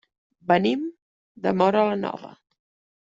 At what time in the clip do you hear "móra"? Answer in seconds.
1.59-1.85